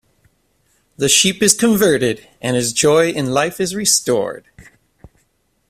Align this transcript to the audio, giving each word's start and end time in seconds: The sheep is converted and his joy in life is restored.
The 0.97 1.07
sheep 1.07 1.43
is 1.43 1.53
converted 1.53 2.27
and 2.41 2.55
his 2.55 2.73
joy 2.73 3.11
in 3.11 3.27
life 3.27 3.59
is 3.59 3.75
restored. 3.75 4.47